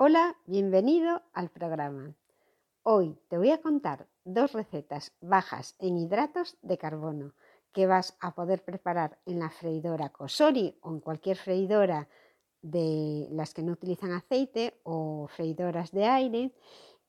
Hola, 0.00 0.36
bienvenido 0.46 1.22
al 1.32 1.50
programa. 1.50 2.14
Hoy 2.84 3.18
te 3.26 3.36
voy 3.36 3.50
a 3.50 3.60
contar 3.60 4.06
dos 4.22 4.52
recetas 4.52 5.10
bajas 5.20 5.74
en 5.80 5.98
hidratos 5.98 6.56
de 6.62 6.78
carbono 6.78 7.34
que 7.72 7.88
vas 7.88 8.16
a 8.20 8.32
poder 8.32 8.62
preparar 8.62 9.18
en 9.26 9.40
la 9.40 9.50
freidora 9.50 10.10
Cosori 10.10 10.78
o 10.82 10.92
en 10.92 11.00
cualquier 11.00 11.36
freidora 11.36 12.08
de 12.62 13.26
las 13.32 13.52
que 13.52 13.64
no 13.64 13.72
utilizan 13.72 14.12
aceite 14.12 14.78
o 14.84 15.26
freidoras 15.34 15.90
de 15.90 16.04
aire. 16.04 16.54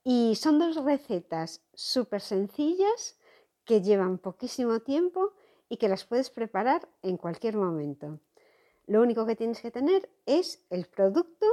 Y 0.03 0.33
son 0.33 0.57
dos 0.57 0.83
recetas 0.83 1.61
súper 1.75 2.21
sencillas 2.21 3.19
que 3.65 3.83
llevan 3.83 4.17
poquísimo 4.17 4.79
tiempo 4.79 5.33
y 5.69 5.77
que 5.77 5.89
las 5.89 6.05
puedes 6.05 6.31
preparar 6.31 6.89
en 7.03 7.17
cualquier 7.17 7.55
momento. 7.55 8.19
Lo 8.87 9.03
único 9.03 9.27
que 9.27 9.35
tienes 9.35 9.61
que 9.61 9.69
tener 9.69 10.09
es 10.25 10.65
el 10.71 10.87
producto 10.87 11.45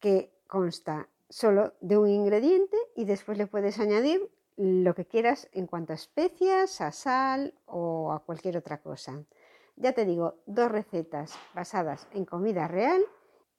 que 0.00 0.35
consta 0.46 1.08
solo 1.28 1.74
de 1.80 1.98
un 1.98 2.08
ingrediente 2.08 2.76
y 2.94 3.04
después 3.04 3.38
le 3.38 3.46
puedes 3.46 3.78
añadir 3.78 4.30
lo 4.56 4.94
que 4.94 5.06
quieras 5.06 5.48
en 5.52 5.66
cuanto 5.66 5.92
a 5.92 5.96
especias, 5.96 6.80
a 6.80 6.92
sal 6.92 7.54
o 7.66 8.12
a 8.12 8.20
cualquier 8.20 8.56
otra 8.56 8.80
cosa. 8.80 9.22
Ya 9.76 9.92
te 9.92 10.06
digo, 10.06 10.36
dos 10.46 10.70
recetas 10.70 11.38
basadas 11.54 12.08
en 12.12 12.24
comida 12.24 12.66
real 12.66 13.02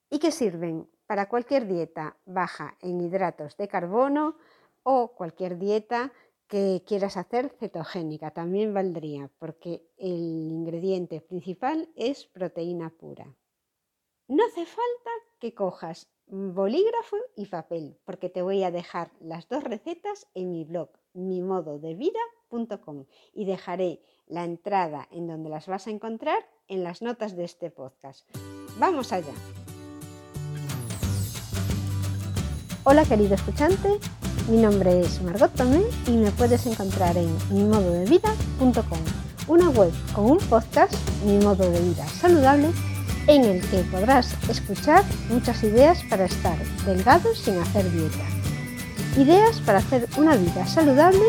y 0.09 0.19
que 0.19 0.31
sirven 0.31 0.89
para 1.05 1.29
cualquier 1.29 1.67
dieta 1.67 2.17
baja 2.25 2.75
en 2.81 2.99
hidratos 3.01 3.55
de 3.57 3.67
carbono 3.67 4.35
o 4.83 5.09
cualquier 5.09 5.57
dieta 5.57 6.11
que 6.47 6.83
quieras 6.87 7.17
hacer 7.17 7.49
cetogénica 7.59 8.31
también 8.31 8.73
valdría, 8.73 9.29
porque 9.37 9.85
el 9.97 10.49
ingrediente 10.49 11.21
principal 11.21 11.89
es 11.95 12.25
proteína 12.25 12.89
pura. 12.89 13.35
No 14.27 14.45
hace 14.45 14.65
falta 14.65 15.11
que 15.39 15.53
cojas 15.53 16.07
bolígrafo 16.27 17.17
y 17.35 17.45
papel, 17.45 17.97
porque 18.05 18.29
te 18.29 18.41
voy 18.41 18.63
a 18.63 18.71
dejar 18.71 19.11
las 19.19 19.47
dos 19.47 19.63
recetas 19.63 20.27
en 20.33 20.51
mi 20.51 20.65
blog 20.65 20.89
mimododevida.com 21.13 23.05
y 23.33 23.45
dejaré 23.45 24.01
la 24.27 24.43
entrada 24.43 25.07
en 25.11 25.27
donde 25.27 25.49
las 25.49 25.67
vas 25.67 25.87
a 25.87 25.91
encontrar 25.91 26.37
en 26.67 26.83
las 26.83 27.01
notas 27.01 27.35
de 27.35 27.45
este 27.45 27.71
podcast. 27.71 28.29
¡Vamos 28.77 29.13
allá! 29.13 29.33
Hola 32.83 33.03
querido 33.05 33.35
escuchante, 33.35 33.99
mi 34.49 34.57
nombre 34.57 35.01
es 35.01 35.21
Margot 35.21 35.53
Tomé 35.53 35.81
y 36.07 36.11
me 36.11 36.31
puedes 36.31 36.65
encontrar 36.67 37.17
en 37.17 37.35
mimododevida.com, 37.51 38.99
una 39.47 39.69
web 39.69 39.91
con 40.13 40.31
un 40.31 40.37
podcast, 40.37 40.93
Mi 41.25 41.37
Modo 41.37 41.69
de 41.69 41.81
Vida 41.81 42.07
Saludable, 42.07 42.71
en 43.27 43.43
el 43.43 43.61
que 43.61 43.79
podrás 43.91 44.35
escuchar 44.49 45.03
muchas 45.29 45.63
ideas 45.63 46.03
para 46.09 46.25
estar 46.25 46.57
delgado 46.85 47.33
sin 47.35 47.59
hacer 47.59 47.89
dieta. 47.91 48.25
Ideas 49.17 49.59
para 49.61 49.79
hacer 49.79 50.07
una 50.17 50.35
vida 50.35 50.65
saludable 50.65 51.23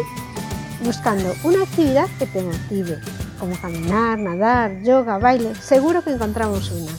buscando 0.85 1.35
una 1.43 1.65
actividad 1.65 2.07
que 2.19 2.27
te 2.27 2.43
motive, 2.43 2.99
como 3.39 3.61
caminar, 3.61 4.19
nadar, 4.19 4.83
yoga, 4.83 5.19
baile, 5.19 5.55
seguro 5.57 6.03
que 6.03 6.11
encontramos 6.11 6.71
una. 6.71 6.93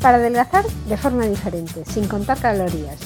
Para 0.00 0.16
adelgazar 0.16 0.64
de 0.88 0.96
forma 0.96 1.24
diferente, 1.26 1.84
sin 1.84 2.08
contar 2.08 2.38
calorías, 2.38 2.98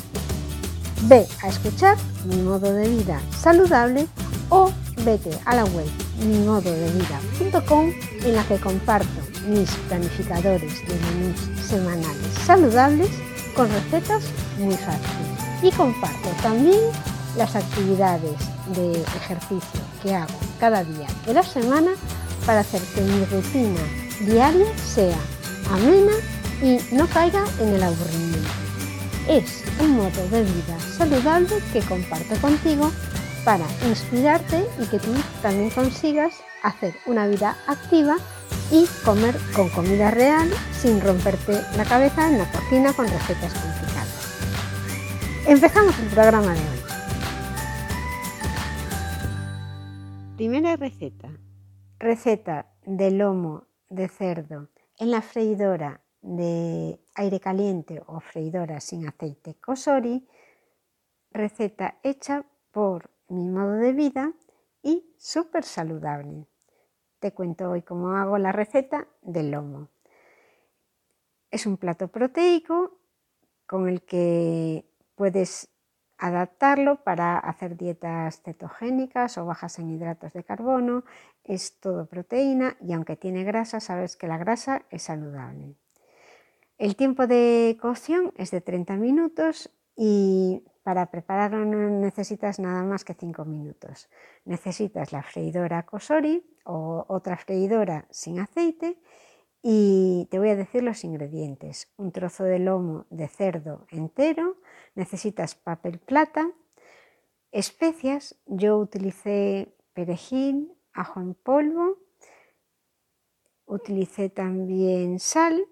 Ve 1.06 1.26
a 1.42 1.48
escuchar 1.48 1.98
Mi 2.24 2.36
Modo 2.36 2.72
de 2.72 2.88
Vida 2.88 3.20
Saludable 3.38 4.06
o 4.48 4.72
vete 5.04 5.30
a 5.44 5.54
la 5.54 5.64
web 5.64 5.86
mimododevida.com 6.24 7.92
en 8.24 8.34
la 8.34 8.42
que 8.44 8.56
comparto 8.56 9.23
mis 9.46 9.70
planificadores 9.88 10.86
de 10.86 10.94
menús 10.94 11.40
semanales 11.68 12.32
saludables 12.44 13.10
con 13.54 13.68
recetas 13.70 14.24
muy 14.58 14.74
fáciles. 14.74 15.62
Y 15.62 15.70
comparto 15.72 16.28
también 16.42 16.80
las 17.36 17.54
actividades 17.56 18.36
de 18.74 19.00
ejercicio 19.02 19.80
que 20.02 20.14
hago 20.14 20.38
cada 20.60 20.84
día 20.84 21.06
de 21.26 21.34
la 21.34 21.42
semana 21.42 21.92
para 22.46 22.60
hacer 22.60 22.80
que 22.94 23.00
mi 23.00 23.24
rutina 23.24 23.80
diaria 24.20 24.66
sea 24.78 25.18
amena 25.70 26.12
y 26.62 26.78
no 26.94 27.06
caiga 27.08 27.44
en 27.60 27.68
el 27.74 27.82
aburrimiento. 27.82 28.50
Es 29.28 29.64
un 29.80 29.96
modo 29.96 30.28
de 30.30 30.42
vida 30.42 30.78
saludable 30.98 31.56
que 31.72 31.80
comparto 31.80 32.36
contigo 32.40 32.90
para 33.44 33.64
inspirarte 33.88 34.64
y 34.80 34.86
que 34.86 34.98
tú 34.98 35.10
también 35.42 35.70
consigas 35.70 36.34
hacer 36.62 36.94
una 37.06 37.26
vida 37.26 37.56
activa 37.66 38.16
y 38.70 38.86
comer 39.04 39.36
con 39.54 39.68
comida 39.68 40.10
real 40.10 40.50
sin 40.72 41.00
romperte 41.00 41.60
la 41.76 41.84
cabeza 41.84 42.28
en 42.28 42.38
la 42.38 42.50
cocina 42.50 42.92
con 42.92 43.06
recetas 43.06 43.52
complicadas. 43.52 44.14
Empezamos 45.46 45.98
el 45.98 46.06
programa 46.08 46.54
de 46.54 46.60
hoy. 46.60 46.84
Primera 50.36 50.76
receta. 50.76 51.28
Receta 51.98 52.66
de 52.84 53.10
lomo 53.10 53.68
de 53.88 54.08
cerdo 54.08 54.68
en 54.98 55.10
la 55.10 55.22
freidora 55.22 56.02
de 56.20 56.98
aire 57.14 57.40
caliente 57.40 58.02
o 58.06 58.20
freidora 58.20 58.80
sin 58.80 59.06
aceite 59.06 59.56
Kosori, 59.60 60.26
receta 61.30 61.98
hecha 62.02 62.44
por 62.72 63.10
mi 63.28 63.48
modo 63.48 63.74
de 63.74 63.92
vida 63.92 64.32
y 64.82 65.14
súper 65.18 65.64
saludable. 65.64 66.46
Te 67.24 67.32
cuento 67.32 67.70
hoy 67.70 67.80
cómo 67.80 68.18
hago 68.18 68.36
la 68.36 68.52
receta 68.52 69.08
del 69.22 69.52
lomo. 69.52 69.88
Es 71.50 71.64
un 71.64 71.78
plato 71.78 72.08
proteico 72.08 72.98
con 73.66 73.88
el 73.88 74.02
que 74.02 74.84
puedes 75.14 75.70
adaptarlo 76.18 77.02
para 77.02 77.38
hacer 77.38 77.78
dietas 77.78 78.42
cetogénicas 78.42 79.38
o 79.38 79.46
bajas 79.46 79.78
en 79.78 79.88
hidratos 79.88 80.34
de 80.34 80.44
carbono. 80.44 81.04
Es 81.44 81.80
todo 81.80 82.04
proteína 82.04 82.76
y 82.82 82.92
aunque 82.92 83.16
tiene 83.16 83.42
grasa, 83.42 83.80
sabes 83.80 84.16
que 84.16 84.28
la 84.28 84.36
grasa 84.36 84.82
es 84.90 85.04
saludable. 85.04 85.76
El 86.76 86.94
tiempo 86.94 87.26
de 87.26 87.78
cocción 87.80 88.34
es 88.36 88.50
de 88.50 88.60
30 88.60 88.96
minutos 88.96 89.70
y 89.96 90.64
para 90.82 91.10
prepararlo 91.10 91.64
no 91.64 91.88
necesitas 91.88 92.58
nada 92.58 92.82
más 92.82 93.04
que 93.04 93.14
5 93.14 93.44
minutos. 93.44 94.08
Necesitas 94.44 95.12
la 95.12 95.22
freidora 95.22 95.84
Kosori 95.84 96.46
o 96.64 97.06
otra 97.08 97.36
freidora 97.36 98.06
sin 98.10 98.38
aceite 98.38 98.98
y 99.62 100.28
te 100.30 100.38
voy 100.38 100.50
a 100.50 100.56
decir 100.56 100.82
los 100.82 101.04
ingredientes. 101.04 101.90
Un 101.96 102.12
trozo 102.12 102.44
de 102.44 102.58
lomo 102.58 103.06
de 103.08 103.28
cerdo 103.28 103.86
entero, 103.90 104.58
necesitas 104.94 105.54
papel 105.54 105.98
plata, 106.00 106.50
especias, 107.50 108.36
yo 108.44 108.76
utilicé 108.76 109.74
perejil, 109.94 110.76
ajo 110.92 111.20
en 111.20 111.34
polvo, 111.34 111.96
utilicé 113.64 114.28
también 114.28 115.18
sal, 115.18 115.66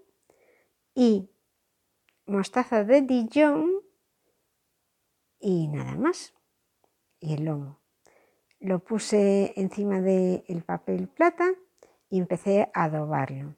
y 0.94 1.30
mostaza 2.26 2.84
de 2.84 3.02
Dijon 3.02 3.81
y 5.42 5.68
nada 5.68 5.96
más. 5.96 6.32
Y 7.20 7.34
el 7.34 7.44
lomo. 7.44 7.80
Lo 8.60 8.78
puse 8.78 9.52
encima 9.56 10.00
del 10.00 10.62
papel 10.64 11.08
plata 11.08 11.50
y 12.08 12.18
empecé 12.18 12.70
a 12.72 12.84
adobarlo. 12.84 13.56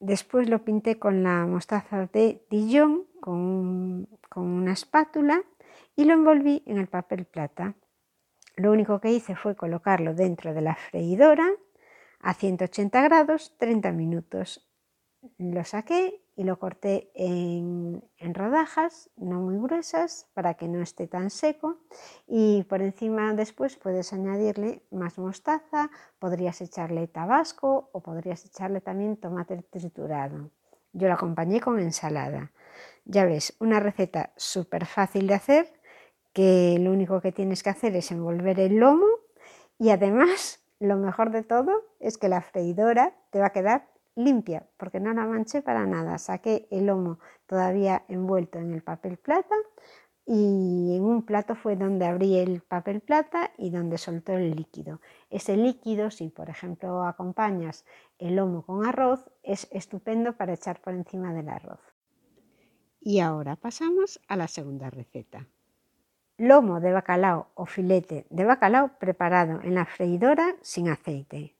Después 0.00 0.50
lo 0.50 0.64
pinté 0.64 0.98
con 0.98 1.22
la 1.22 1.46
mostaza 1.46 2.06
de 2.12 2.44
Dijon 2.50 3.06
con, 3.20 4.08
con 4.28 4.44
una 4.44 4.72
espátula 4.72 5.42
y 5.96 6.04
lo 6.04 6.12
envolví 6.12 6.62
en 6.66 6.78
el 6.78 6.88
papel 6.88 7.24
plata. 7.24 7.74
Lo 8.56 8.72
único 8.72 9.00
que 9.00 9.12
hice 9.12 9.36
fue 9.36 9.56
colocarlo 9.56 10.14
dentro 10.14 10.52
de 10.52 10.60
la 10.60 10.74
freidora 10.74 11.48
a 12.20 12.34
180 12.34 13.02
grados 13.02 13.54
30 13.58 13.92
minutos 13.92 14.68
lo 15.38 15.64
saqué 15.64 16.20
y 16.36 16.44
lo 16.44 16.58
corté 16.58 17.10
en, 17.14 18.02
rodajas, 18.34 19.10
no 19.16 19.40
muy 19.40 19.56
gruesas, 19.58 20.28
para 20.34 20.54
que 20.54 20.68
no 20.68 20.82
esté 20.82 21.06
tan 21.06 21.30
seco. 21.30 21.78
Y 22.26 22.64
por 22.64 22.82
encima 22.82 23.34
después 23.34 23.76
puedes 23.76 24.12
añadirle 24.12 24.82
más 24.90 25.18
mostaza, 25.18 25.90
podrías 26.18 26.60
echarle 26.60 27.06
tabasco 27.06 27.90
o 27.92 28.00
podrías 28.00 28.44
echarle 28.44 28.80
también 28.80 29.16
tomate 29.16 29.62
triturado. 29.70 30.50
Yo 30.92 31.08
lo 31.08 31.14
acompañé 31.14 31.60
con 31.60 31.78
ensalada. 31.78 32.52
Ya 33.04 33.24
ves, 33.24 33.56
una 33.60 33.80
receta 33.80 34.32
súper 34.36 34.86
fácil 34.86 35.26
de 35.26 35.34
hacer, 35.34 35.72
que 36.32 36.76
lo 36.80 36.90
único 36.90 37.20
que 37.20 37.32
tienes 37.32 37.62
que 37.62 37.70
hacer 37.70 37.94
es 37.96 38.10
envolver 38.10 38.58
el 38.58 38.76
lomo 38.76 39.06
y 39.78 39.90
además 39.90 40.64
lo 40.80 40.96
mejor 40.96 41.30
de 41.30 41.42
todo 41.42 41.84
es 42.00 42.18
que 42.18 42.28
la 42.28 42.42
freidora 42.42 43.14
te 43.30 43.38
va 43.38 43.46
a 43.46 43.52
quedar 43.52 43.93
limpia, 44.16 44.66
porque 44.76 45.00
no 45.00 45.12
la 45.12 45.26
manché 45.26 45.62
para 45.62 45.86
nada. 45.86 46.18
Saqué 46.18 46.68
el 46.70 46.86
lomo 46.86 47.18
todavía 47.46 48.04
envuelto 48.08 48.58
en 48.58 48.72
el 48.72 48.82
papel 48.82 49.16
plata 49.18 49.54
y 50.26 50.96
en 50.96 51.04
un 51.04 51.22
plato 51.26 51.54
fue 51.54 51.76
donde 51.76 52.06
abrí 52.06 52.38
el 52.38 52.62
papel 52.62 53.00
plata 53.00 53.52
y 53.58 53.70
donde 53.70 53.98
soltó 53.98 54.32
el 54.32 54.56
líquido. 54.56 55.00
Ese 55.28 55.56
líquido, 55.56 56.10
si 56.10 56.30
por 56.30 56.48
ejemplo 56.48 57.04
acompañas 57.04 57.84
el 58.18 58.36
lomo 58.36 58.64
con 58.64 58.86
arroz, 58.86 59.30
es 59.42 59.68
estupendo 59.70 60.36
para 60.36 60.54
echar 60.54 60.80
por 60.80 60.94
encima 60.94 61.34
del 61.34 61.48
arroz. 61.48 61.80
Y 63.00 63.20
ahora 63.20 63.56
pasamos 63.56 64.18
a 64.28 64.36
la 64.36 64.48
segunda 64.48 64.88
receta. 64.88 65.46
Lomo 66.38 66.80
de 66.80 66.92
bacalao 66.92 67.50
o 67.54 67.66
filete 67.66 68.26
de 68.30 68.44
bacalao 68.44 68.98
preparado 68.98 69.60
en 69.62 69.74
la 69.74 69.84
freidora 69.84 70.56
sin 70.62 70.88
aceite. 70.88 71.54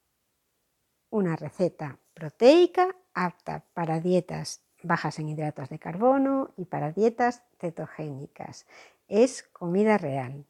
Una 1.11 1.37
receta 1.37 1.99
proteica 2.15 2.97
apta 3.13 3.65
para 3.75 4.01
dietas 4.01 4.63
bajas 4.83 5.19
en 5.19 5.29
hidratos 5.29 5.69
de 5.69 5.79
carbono 5.79 6.53
y 6.57 6.67
para 6.67 6.93
dietas 6.93 7.43
cetogénicas. 7.59 8.67
Es 9.09 9.43
comida 9.43 9.99
real. 9.99 10.45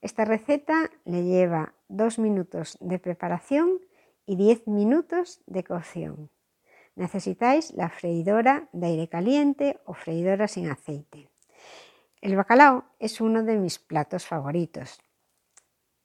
Esta 0.00 0.24
receta 0.24 0.90
le 1.04 1.24
lleva 1.24 1.74
2 1.88 2.18
minutos 2.18 2.76
de 2.80 2.98
preparación 2.98 3.80
y 4.26 4.36
10 4.36 4.66
minutos 4.66 5.40
de 5.46 5.64
cocción. 5.64 6.30
Necesitáis 6.94 7.72
la 7.72 7.88
freidora 7.88 8.68
de 8.72 8.86
aire 8.86 9.08
caliente 9.08 9.80
o 9.86 9.94
freidora 9.94 10.48
sin 10.48 10.70
aceite. 10.70 11.28
El 12.20 12.36
bacalao 12.36 12.84
es 12.98 13.20
uno 13.20 13.42
de 13.42 13.56
mis 13.56 13.78
platos 13.78 14.26
favoritos 14.26 15.00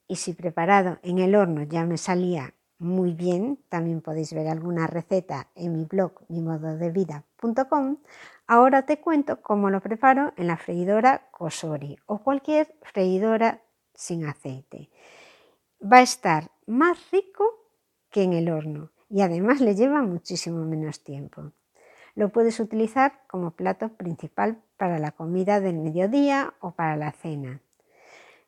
y 0.08 0.16
si 0.16 0.34
preparado 0.34 1.00
en 1.04 1.20
el 1.20 1.36
horno 1.36 1.64
ya 1.64 1.86
me 1.86 1.98
salía 1.98 2.54
muy 2.80 3.14
bien, 3.14 3.58
también 3.70 4.02
podéis 4.02 4.34
ver 4.34 4.48
alguna 4.48 4.86
receta 4.86 5.48
en 5.56 5.74
mi 5.74 5.86
blog 5.86 6.12
mimododevida.com. 6.28 7.98
Ahora 8.46 8.86
te 8.86 9.00
cuento 9.00 9.42
cómo 9.42 9.72
lo 9.72 9.82
preparo 9.82 10.34
en 10.38 10.48
la 10.48 10.58
freidora 10.58 11.28
Cosori 11.32 11.98
o 12.06 12.20
cualquier 12.20 12.76
freidora 12.84 13.62
sin 13.96 14.26
aceite. 14.26 14.90
Va 15.82 15.98
a 15.98 16.02
estar 16.04 16.52
más 16.68 17.00
rico 17.12 17.46
que 18.12 18.22
en 18.22 18.34
el 18.34 18.50
horno 18.50 18.92
y 19.10 19.22
además 19.22 19.60
le 19.60 19.76
lleva 19.76 20.04
muchísimo 20.04 20.64
menos 20.64 21.04
tiempo. 21.04 21.52
Lo 22.14 22.30
puedes 22.30 22.60
utilizar 22.60 23.22
como 23.28 23.52
plato 23.52 23.90
principal 23.90 24.62
para 24.78 25.00
la 25.00 25.12
comida 25.12 25.60
del 25.62 25.78
mediodía 25.78 26.54
o 26.60 26.72
para 26.72 26.96
la 26.96 27.12
cena. 27.12 27.60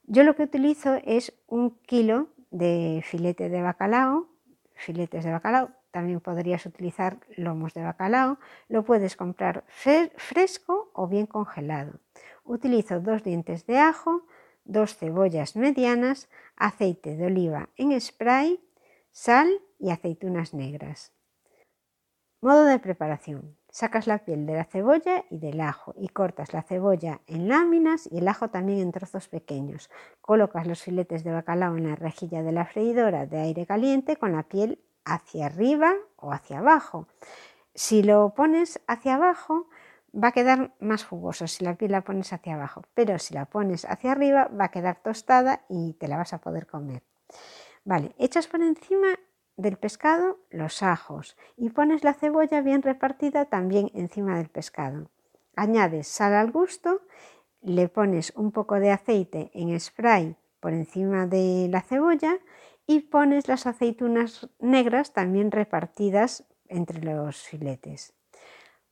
Yo 0.03 0.23
lo 0.23 0.35
que 0.35 0.43
utilizo 0.43 0.95
es 1.03 1.33
un 1.47 1.71
kilo 1.81 2.29
de 2.51 3.03
filete 3.05 3.49
de 3.49 3.61
bacalao, 3.61 4.29
filetes 4.75 5.23
de 5.23 5.31
bacalao, 5.31 5.71
también 5.91 6.19
podrías 6.19 6.65
utilizar 6.65 7.19
lomos 7.35 7.73
de 7.73 7.83
bacalao, 7.83 8.39
lo 8.67 8.83
puedes 8.83 9.15
comprar 9.15 9.65
fresco 9.67 10.91
o 10.93 11.07
bien 11.07 11.25
congelado. 11.25 11.99
Utilizo 12.43 12.99
dos 12.99 13.23
dientes 13.23 13.65
de 13.65 13.79
ajo, 13.79 14.25
dos 14.63 14.95
cebollas 14.95 15.55
medianas, 15.55 16.29
aceite 16.55 17.15
de 17.15 17.25
oliva 17.25 17.69
en 17.75 17.99
spray, 17.99 18.63
sal 19.11 19.49
y 19.79 19.89
aceitunas 19.91 20.53
negras. 20.53 21.13
Modo 22.41 22.65
de 22.65 22.79
preparación. 22.79 23.58
Sacas 23.71 24.07
la 24.07 24.19
piel 24.19 24.47
de 24.47 24.55
la 24.55 24.63
cebolla 24.63 25.25
y 25.29 25.37
del 25.37 25.61
ajo 25.61 25.93
y 25.95 26.09
cortas 26.09 26.53
la 26.53 26.63
cebolla 26.63 27.21
en 27.27 27.47
láminas 27.47 28.09
y 28.11 28.17
el 28.17 28.27
ajo 28.27 28.49
también 28.49 28.79
en 28.79 28.91
trozos 28.91 29.27
pequeños. 29.27 29.91
Colocas 30.21 30.65
los 30.65 30.81
filetes 30.81 31.23
de 31.23 31.31
bacalao 31.31 31.77
en 31.77 31.87
la 31.87 31.95
rejilla 31.95 32.41
de 32.41 32.51
la 32.51 32.65
freidora 32.65 33.27
de 33.27 33.39
aire 33.39 33.67
caliente 33.67 34.15
con 34.15 34.31
la 34.31 34.43
piel 34.43 34.79
hacia 35.05 35.45
arriba 35.45 35.93
o 36.15 36.33
hacia 36.33 36.59
abajo. 36.59 37.07
Si 37.75 38.01
lo 38.01 38.33
pones 38.33 38.81
hacia 38.87 39.15
abajo 39.15 39.67
va 40.15 40.29
a 40.29 40.31
quedar 40.31 40.73
más 40.79 41.05
jugoso 41.05 41.47
si 41.47 41.63
la 41.63 41.75
piel 41.75 41.91
la 41.91 42.01
pones 42.01 42.33
hacia 42.33 42.55
abajo, 42.55 42.81
pero 42.95 43.19
si 43.19 43.35
la 43.35 43.45
pones 43.45 43.85
hacia 43.85 44.11
arriba 44.11 44.47
va 44.47 44.65
a 44.65 44.71
quedar 44.71 45.01
tostada 45.01 45.61
y 45.69 45.93
te 45.93 46.07
la 46.07 46.17
vas 46.17 46.33
a 46.33 46.39
poder 46.39 46.65
comer. 46.65 47.03
Vale, 47.85 48.13
echas 48.17 48.47
por 48.47 48.61
encima 48.61 49.07
del 49.59 49.77
pescado 49.77 50.39
los 50.49 50.81
ajos 50.81 51.37
y 51.57 51.69
pones 51.69 52.03
la 52.05 52.13
cebolla 52.13 52.61
bien 52.61 52.81
repartida 52.81 53.45
también 53.45 53.91
encima 53.93 54.37
del 54.37 54.47
pescado. 54.47 55.09
Añades 55.55 56.07
sal 56.07 56.33
al 56.33 56.49
gusto, 56.51 57.01
le 57.61 57.89
pones 57.89 58.31
un 58.37 58.51
poco 58.53 58.79
de 58.79 58.91
aceite 58.91 59.51
en 59.53 59.77
spray 59.77 60.37
por 60.61 60.73
encima 60.73 61.27
de 61.27 61.67
la 61.69 61.81
cebolla 61.81 62.39
y 62.87 63.01
pones 63.01 63.49
las 63.49 63.67
aceitunas 63.67 64.49
negras 64.59 65.11
también 65.11 65.51
repartidas 65.51 66.45
entre 66.69 67.01
los 67.01 67.43
filetes. 67.43 68.13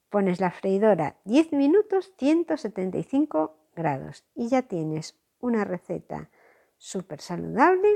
Pones 0.09 0.41
la 0.41 0.51
freidora 0.51 1.15
10 1.23 1.53
minutos 1.53 2.13
175 2.17 3.55
grados 3.73 4.25
y 4.35 4.49
ya 4.49 4.63
tienes 4.63 5.17
una 5.39 5.63
receta 5.63 6.29
súper 6.77 7.21
saludable 7.21 7.89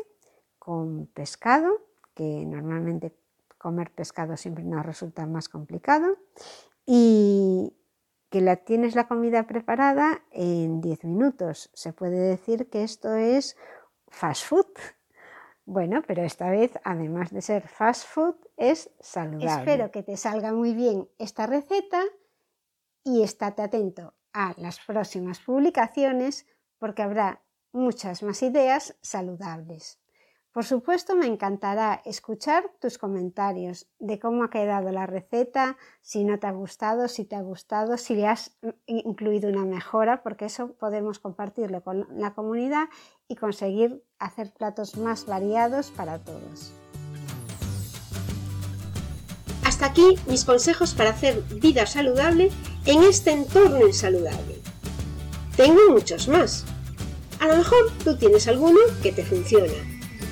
con 0.58 1.08
pescado 1.08 1.91
normalmente 2.46 3.16
comer 3.58 3.92
pescado 3.92 4.38
siempre 4.38 4.64
nos 4.64 4.86
resulta 4.86 5.26
más 5.26 5.50
complicado 5.50 6.18
y 6.86 7.74
que 8.30 8.42
la 8.42 8.56
tienes 8.56 8.96
la 8.96 9.08
comida 9.08 9.46
preparada 9.46 10.24
en 10.32 10.82
10 10.82 11.04
minutos. 11.04 11.70
Se 11.74 11.94
puede 11.94 12.18
decir 12.18 12.70
que 12.70 12.84
esto 12.84 13.14
es 13.14 13.58
fast 14.08 14.46
food. 14.46 14.68
Bueno, 15.66 16.02
pero 16.08 16.24
esta 16.24 16.50
vez, 16.50 16.72
además 16.84 17.32
de 17.32 17.42
ser 17.42 17.68
fast 17.68 18.08
food, 18.08 18.36
es 18.58 18.90
saludable. 19.00 19.72
Espero 19.72 19.92
que 19.92 20.02
te 20.02 20.18
salga 20.18 20.54
muy 20.54 20.74
bien 20.74 21.08
esta 21.20 21.46
receta 21.46 22.02
y 23.04 23.22
estate 23.24 23.62
atento 23.62 24.14
a 24.34 24.54
las 24.58 24.80
próximas 24.80 25.40
publicaciones 25.40 26.48
porque 26.80 27.04
habrá 27.04 27.42
muchas 27.72 28.24
más 28.24 28.42
ideas 28.44 28.96
saludables. 29.02 30.00
Por 30.52 30.66
supuesto, 30.66 31.16
me 31.16 31.28
encantará 31.28 32.02
escuchar 32.04 32.70
tus 32.82 32.98
comentarios 32.98 33.88
de 34.00 34.20
cómo 34.20 34.44
ha 34.44 34.50
quedado 34.50 34.92
la 34.92 35.06
receta, 35.06 35.78
si 36.02 36.26
no 36.26 36.40
te 36.40 36.48
ha 36.48 36.52
gustado, 36.52 37.08
si 37.08 37.24
te 37.24 37.38
ha 37.38 37.42
gustado, 37.42 37.98
si 37.98 38.16
le 38.16 38.28
has 38.28 38.58
incluido 38.86 39.50
una 39.50 39.64
mejora, 39.64 40.22
porque 40.24 40.46
eso 40.46 40.74
podemos 40.74 41.20
compartirlo 41.20 41.82
con 41.84 42.06
la 42.18 42.34
comunidad 42.34 42.90
y 43.30 43.38
conseguir 43.38 44.04
hacer 44.20 44.52
platos 44.52 44.98
más 44.98 45.26
variados 45.26 45.90
para 45.92 46.20
todos. 46.20 46.74
Hasta 49.64 49.86
aquí 49.86 50.18
mis 50.28 50.44
consejos 50.44 50.94
para 50.94 51.12
hacer 51.12 51.42
vida 51.62 51.86
saludable 51.86 52.52
en 52.86 53.04
este 53.04 53.32
entorno 53.32 53.88
insaludable. 53.88 54.60
Tengo 55.56 55.80
muchos 55.92 56.28
más. 56.28 56.66
A 57.40 57.48
lo 57.48 57.56
mejor 57.56 57.90
tú 58.04 58.18
tienes 58.18 58.50
alguno 58.50 58.80
que 59.02 59.14
te 59.14 59.24
funciona 59.24 59.91